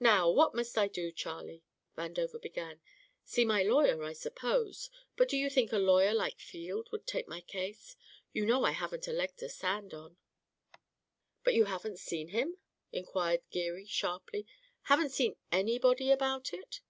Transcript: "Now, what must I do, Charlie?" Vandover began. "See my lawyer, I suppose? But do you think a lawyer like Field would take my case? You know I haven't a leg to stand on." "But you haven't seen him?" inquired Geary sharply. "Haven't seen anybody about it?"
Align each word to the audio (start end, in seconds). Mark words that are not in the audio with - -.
"Now, 0.00 0.28
what 0.30 0.54
must 0.54 0.76
I 0.76 0.88
do, 0.88 1.10
Charlie?" 1.10 1.64
Vandover 1.96 2.38
began. 2.38 2.82
"See 3.24 3.46
my 3.46 3.62
lawyer, 3.62 4.02
I 4.04 4.12
suppose? 4.12 4.90
But 5.16 5.30
do 5.30 5.38
you 5.38 5.48
think 5.48 5.72
a 5.72 5.78
lawyer 5.78 6.12
like 6.12 6.38
Field 6.38 6.90
would 6.92 7.06
take 7.06 7.26
my 7.26 7.40
case? 7.40 7.96
You 8.34 8.44
know 8.44 8.64
I 8.66 8.72
haven't 8.72 9.08
a 9.08 9.12
leg 9.14 9.34
to 9.38 9.48
stand 9.48 9.94
on." 9.94 10.18
"But 11.44 11.54
you 11.54 11.64
haven't 11.64 11.98
seen 11.98 12.28
him?" 12.28 12.58
inquired 12.92 13.40
Geary 13.50 13.86
sharply. 13.86 14.46
"Haven't 14.82 15.12
seen 15.12 15.36
anybody 15.50 16.10
about 16.10 16.52
it?" 16.52 16.82